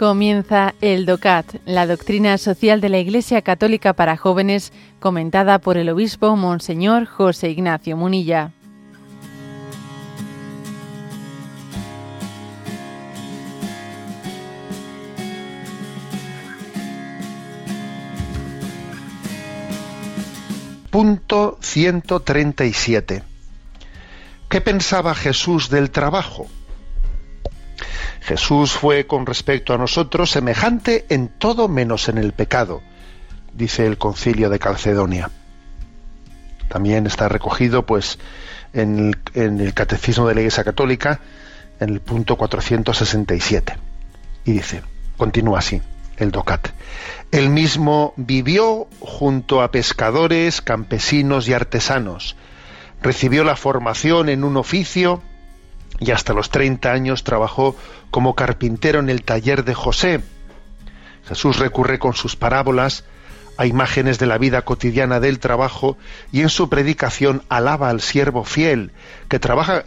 [0.00, 5.90] Comienza el DOCAT, la doctrina social de la Iglesia Católica para jóvenes, comentada por el
[5.90, 8.50] obispo Monseñor José Ignacio Munilla.
[20.88, 23.22] Punto 137.
[24.48, 26.46] ¿Qué pensaba Jesús del trabajo?
[28.20, 32.82] Jesús fue con respecto a nosotros semejante en todo menos en el pecado,
[33.54, 35.30] dice el concilio de Calcedonia.
[36.68, 38.18] También está recogido pues
[38.72, 41.20] en el, Catecismo de la Iglesia Católica
[41.80, 43.74] en el punto 467.
[44.44, 44.82] Y dice,
[45.16, 45.82] continúa así
[46.18, 46.68] el DOCAT.
[47.32, 52.36] Él mismo vivió junto a pescadores, campesinos y artesanos.
[53.02, 55.22] Recibió la formación en un oficio
[56.00, 57.76] y hasta los 30 años trabajó
[58.10, 60.20] como carpintero en el taller de José.
[61.28, 63.04] Jesús recurre con sus parábolas
[63.58, 65.98] a imágenes de la vida cotidiana del trabajo
[66.32, 68.92] y en su predicación alaba al siervo fiel
[69.28, 69.84] que trabaja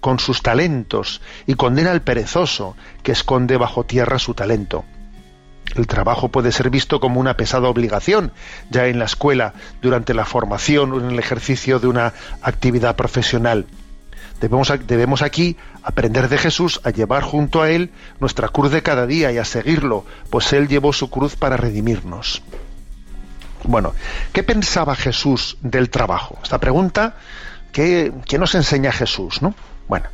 [0.00, 4.84] con sus talentos y condena al perezoso que esconde bajo tierra su talento.
[5.74, 8.32] El trabajo puede ser visto como una pesada obligación,
[8.70, 13.66] ya en la escuela, durante la formación o en el ejercicio de una actividad profesional.
[14.40, 19.06] Debemos, debemos aquí aprender de Jesús a llevar junto a Él nuestra cruz de cada
[19.06, 22.42] día y a seguirlo, pues Él llevó su cruz para redimirnos.
[23.64, 23.94] Bueno,
[24.32, 26.38] ¿qué pensaba Jesús del trabajo?
[26.42, 27.16] Esta pregunta,
[27.72, 29.40] ¿qué, nos enseña Jesús?
[29.42, 29.54] ¿no?
[29.88, 30.08] Bueno,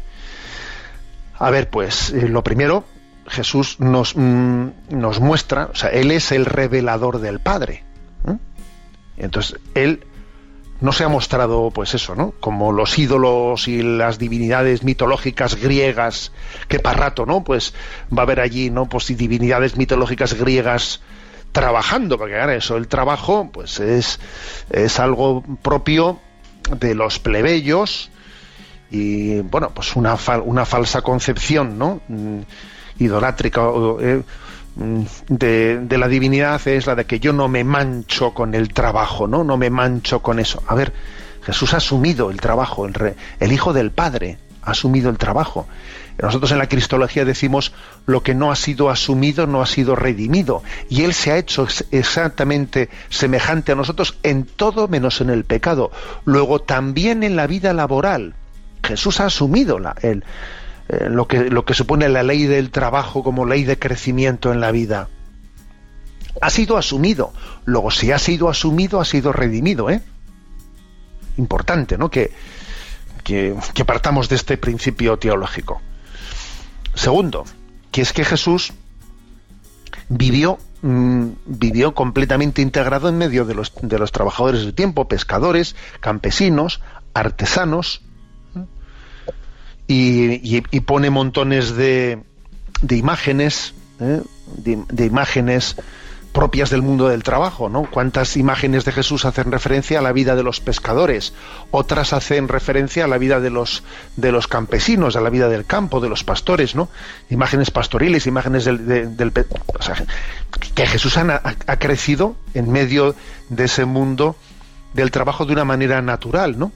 [1.39, 2.85] a ver, pues eh, lo primero,
[3.27, 7.85] Jesús nos, mm, nos, muestra, o sea, Él es el revelador del Padre.
[9.19, 10.05] Entonces, Él
[10.83, 12.35] no se ha mostrado, pues eso, ¿no?
[12.41, 16.33] Como los ídolos y las divinidades mitológicas griegas,
[16.67, 17.45] que para rato, ¿no?
[17.45, 17.73] Pues
[18.13, 18.87] va a haber allí, ¿no?
[18.89, 21.01] Pues divinidades mitológicas griegas
[21.53, 24.19] trabajando, porque ahora eso, el trabajo, pues es,
[24.71, 26.19] es algo propio
[26.77, 28.11] de los plebeyos
[28.91, 32.01] y, bueno, pues una, una falsa concepción, ¿no?
[32.09, 32.41] Mm,
[32.99, 33.63] idolátrica.
[34.01, 34.23] Eh,
[34.77, 39.27] Mm, de, la divinidad es la de que yo no me mancho con el trabajo,
[39.27, 39.45] ¿no?
[39.45, 40.63] No me mancho con eso.
[40.67, 40.93] A ver,
[41.43, 45.67] Jesús ha asumido el trabajo, el, el Hijo del Padre ha asumido el trabajo.
[46.21, 47.73] Nosotros en la Cristología decimos
[48.07, 50.63] lo que no ha sido asumido no ha sido redimido.
[50.89, 55.91] Y Él se ha hecho exactamente semejante a nosotros en todo menos en el pecado.
[56.25, 58.35] Luego también en la vida laboral.
[58.85, 60.25] Jesús ha asumido la, el,
[60.93, 64.61] eh, lo, que, lo que supone la ley del trabajo como ley de crecimiento en
[64.61, 65.09] la vida.
[66.43, 67.33] Ha sido asumido.
[67.65, 69.89] Luego, si ha sido asumido, ha sido redimido.
[69.89, 70.03] ¿eh?
[71.39, 72.11] Importante, ¿no?
[72.11, 72.31] Que,
[73.25, 73.55] que,
[73.87, 75.81] partamos de este principio teológico.
[76.95, 77.45] Segundo,
[77.91, 78.75] que es que Jesús
[80.11, 85.75] vivió, mm, vivió completamente integrado en medio de los, de los trabajadores del tiempo, pescadores,
[86.01, 86.83] campesinos,
[87.15, 88.03] artesanos,
[89.87, 92.23] y, pone montones de,
[92.83, 94.23] de imágenes, ¿eh?
[94.57, 95.77] de, imágenes
[96.33, 97.83] propias del mundo del trabajo, ¿no?
[97.91, 101.35] Cuántas imágenes de Jesús hacen referencia a la vida de los pescadores,
[101.71, 103.83] otras hacen referencia a la vida de los
[104.17, 106.89] de los campesinos, a la vida del campo, de los pastores, ¿no?
[107.29, 109.33] Imágenes pastoriles, imágenes del,
[110.75, 113.15] que Jesús ha, ha, crecido en medio
[113.51, 114.35] de ese mundo
[114.95, 116.73] del trabajo de una manera natural, ¿no?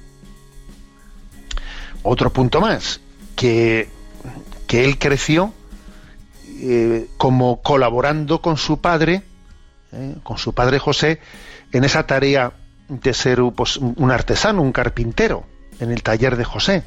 [2.08, 3.00] Otro punto más,
[3.34, 3.88] que,
[4.68, 5.52] él creció
[6.60, 9.24] eh, como colaborando con su padre,
[9.90, 11.20] eh, con su padre José,
[11.72, 12.52] en esa tarea
[12.88, 15.46] de ser pues, un artesano, un carpintero,
[15.80, 16.84] en el taller de José.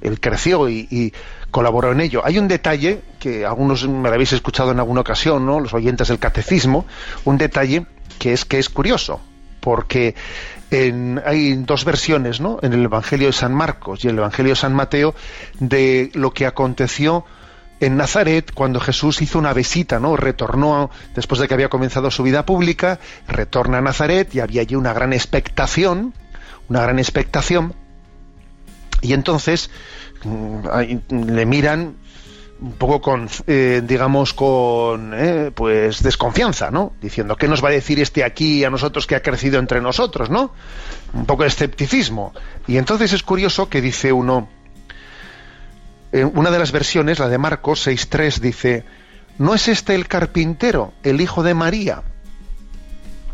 [0.00, 1.12] Él creció y,
[1.50, 2.22] colaboró en ello.
[2.24, 5.60] Hay un detalle que algunos me lo habéis escuchado en alguna ocasión, ¿no?
[5.60, 6.86] Los oyentes del catecismo,
[7.26, 7.84] un detalle
[8.18, 9.20] que es que es curioso,
[9.66, 10.14] porque
[11.24, 12.60] hay dos versiones, ¿no?
[12.62, 15.12] En el Evangelio de San Marcos y el Evangelio de San Mateo
[15.58, 17.24] de lo que aconteció
[17.80, 20.16] en Nazaret cuando Jesús hizo una visita, ¿no?
[20.16, 24.76] Retornó después de que había comenzado su vida pública, retorna a Nazaret y había allí
[24.76, 26.14] una gran expectación,
[26.68, 27.74] una gran expectación.
[29.02, 29.68] Y entonces
[30.22, 31.96] mm, le miran
[32.60, 36.92] un poco con, eh, digamos, con, eh, pues, desconfianza, ¿no?
[37.00, 40.30] Diciendo, ¿qué nos va a decir este aquí a nosotros que ha crecido entre nosotros,
[40.30, 40.52] ¿no?
[41.12, 42.32] Un poco de escepticismo.
[42.66, 44.48] Y entonces es curioso que dice uno,
[46.12, 48.84] en una de las versiones, la de Marcos 6.3, dice,
[49.38, 52.02] ¿no es este el carpintero, el hijo de María?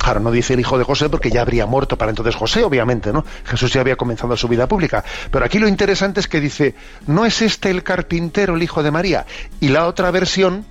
[0.03, 3.13] Claro, no dice el hijo de José porque ya habría muerto para entonces José, obviamente,
[3.13, 3.25] ¿no?
[3.45, 5.05] Jesús ya había comenzado su vida pública.
[5.31, 6.75] Pero aquí lo interesante es que dice,
[7.07, 9.27] ¿no es este el carpintero, el hijo de María?
[9.61, 10.67] Y la otra versión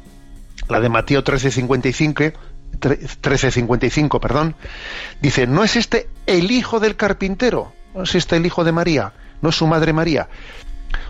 [0.68, 2.34] la de Mateo 13:55,
[2.80, 4.56] 13:55, perdón,
[5.22, 7.74] dice, "¿No es este el hijo del carpintero?
[7.96, 9.14] ¿No es este el hijo de María?
[9.42, 10.28] ¿No es su madre María?"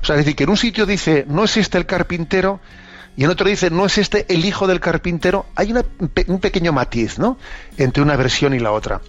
[0.01, 2.59] O sea, es decir, que en un sitio dice, "No es este el carpintero",
[3.17, 5.73] y en otro dice, "No es este el hijo del carpintero", hay
[6.27, 7.37] un pequeño matiz, ¿no?
[7.77, 9.01] entre una versión y la otra.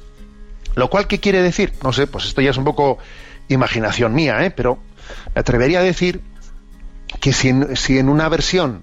[0.75, 1.72] Lo cual qué quiere decir?
[1.82, 2.99] No sé, pues esto ya es un poco
[3.49, 4.50] imaginación mía, ¿eh?
[4.50, 4.78] pero
[5.34, 6.22] me atrevería a decir
[7.20, 8.82] que si en, una versión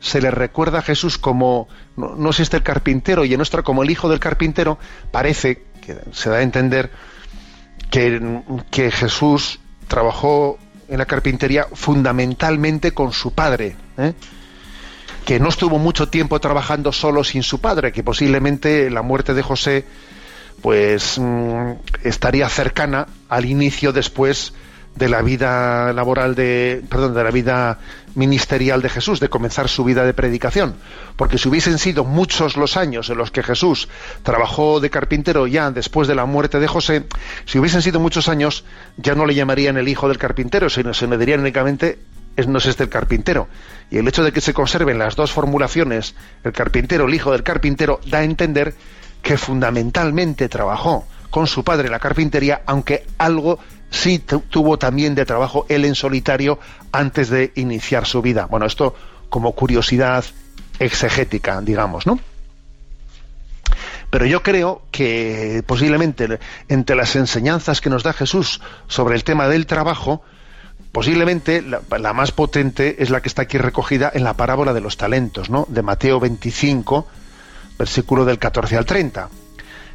[0.00, 3.82] se le recuerda a Jesús como no, es este el carpintero y en otra como
[3.82, 4.78] el hijo del carpintero,
[5.12, 6.90] parece que se da a entender
[7.90, 10.58] que, que Jesús trabajó
[10.88, 14.14] en la carpintería fundamentalmente con su padre, ¿eh?
[15.30, 19.42] Que no estuvo mucho tiempo trabajando solo sin su padre, que posiblemente la muerte de
[19.42, 19.84] José
[20.60, 21.70] pues mm,
[22.02, 24.54] estaría cercana al inicio después
[24.96, 27.78] de la vida laboral de, perdón, de la vida
[28.16, 30.74] ministerial de Jesús, de comenzar su vida de predicación.
[31.14, 33.88] Porque si hubiesen sido muchos los años en los que Jesús
[34.24, 37.04] trabajó de carpintero ya después de la muerte de José,
[37.44, 38.64] si hubiesen sido muchos años,
[38.96, 42.00] ya no le llamarían el hijo del carpintero, sino se le dirían únicamente
[42.46, 43.48] no es este el carpintero.
[43.90, 46.14] Y el hecho de que se conserven las dos formulaciones,
[46.44, 48.74] el carpintero, el hijo del carpintero, da a entender
[49.22, 53.58] que fundamentalmente trabajó con su padre la carpintería, aunque algo
[53.90, 56.58] sí tuvo también de trabajo él en solitario
[56.92, 58.46] antes de iniciar su vida.
[58.46, 58.94] Bueno, esto
[59.28, 60.24] como curiosidad
[60.78, 62.18] exegética, digamos, ¿no?
[64.10, 69.46] Pero yo creo que posiblemente entre las enseñanzas que nos da Jesús sobre el tema
[69.46, 70.22] del trabajo,
[70.92, 74.96] posiblemente la, más potente es la que está aquí recogida en la parábola de los
[74.96, 75.66] talentos, ¿no?
[75.68, 77.06] De Mateo 25,
[77.78, 79.28] versículo del 14 al 30.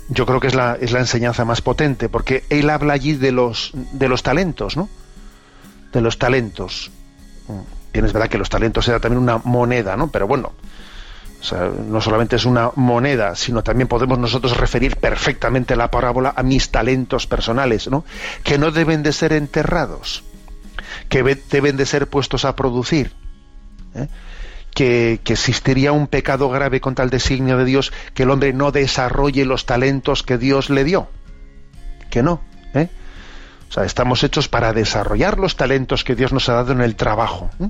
[0.10, 3.32] Yo creo que es la, es la enseñanza más potente, porque él habla allí de
[3.32, 4.88] los, de los talentos, ¿no?
[5.92, 6.92] De los talentos.
[7.92, 10.10] Bien, es verdad que los talentos era también una moneda, ¿no?
[10.10, 10.54] Pero bueno,
[11.88, 16.72] no solamente es una moneda, sino también podemos nosotros referir perfectamente la parábola a mis
[16.72, 18.04] talentos personales, ¿no?
[18.44, 20.24] Que no deben de ser enterrados,
[21.10, 23.14] que deben de ser puestos a producir.
[23.96, 24.08] ¿eh?
[24.76, 29.46] que, existiría un pecado grave contra el designio de Dios que el hombre no desarrolle
[29.46, 31.08] los talentos que Dios le dio.
[32.12, 32.42] Que no.
[32.76, 32.90] ¿eh?
[33.70, 36.96] O sea, estamos hechos para desarrollar los talentos que Dios nos ha dado en el
[36.96, 37.50] trabajo.
[37.60, 37.70] ¿eh?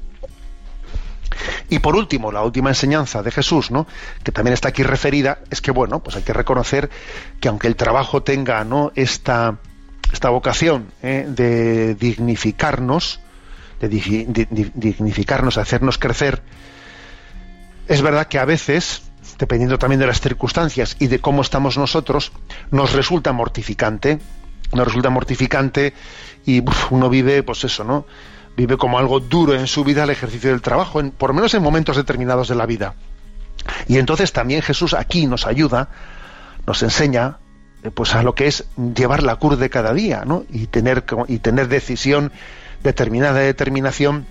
[1.69, 3.85] Y por último, la última enseñanza de Jesús, ¿no?
[4.23, 6.89] que también está aquí referida, es que bueno, pues hay que reconocer
[7.39, 8.91] que aunque el trabajo tenga ¿no?
[8.95, 9.57] esta,
[10.15, 11.25] esta vocación ¿eh?
[11.27, 13.19] de dignificarnos,
[13.79, 13.89] de
[14.73, 16.41] dignificarnos, hacernos crecer,
[17.87, 19.03] es verdad que a veces,
[19.37, 22.31] dependiendo también de las circunstancias y de cómo estamos nosotros,
[22.71, 24.19] nos resulta mortificante,
[24.73, 25.93] nos resulta mortificante
[26.45, 28.05] y uno vive, pues eso, ¿no?
[28.55, 31.61] Vive como algo duro en su vida el ejercicio del trabajo, por lo menos en
[31.61, 32.95] momentos determinados de la vida.
[33.87, 35.89] Y entonces también Jesús aquí nos ayuda,
[36.65, 37.39] nos enseña,
[37.93, 38.65] pues a lo que es
[38.95, 40.43] llevar la cruz de cada día, ¿no?
[40.49, 42.31] Y tener, y tener decisión,
[42.83, 44.25] determinada determinación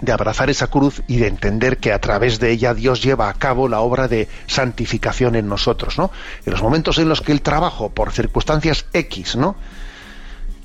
[0.00, 3.34] de abrazar esa cruz y de entender que a través de ella Dios lleva a
[3.34, 6.10] cabo la obra de santificación en nosotros, ¿no?
[6.44, 9.56] En los momentos en los que el trabajo, por circunstancias X, ¿no?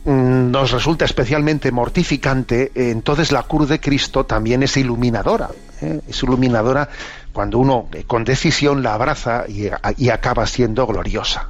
[0.05, 5.49] Mm, nos resulta especialmente mortificante, entonces la cruz de Cristo también es iluminadora.
[5.81, 5.99] ¿eh?
[6.07, 6.89] Es iluminadora
[7.33, 11.49] cuando uno eh, con decisión la abraza y acaba siendo gloriosa.